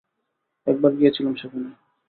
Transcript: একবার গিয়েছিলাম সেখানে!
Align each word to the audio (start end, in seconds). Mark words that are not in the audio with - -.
একবার 0.67 0.91
গিয়েছিলাম 0.95 1.33
সেখানে! 1.35 1.69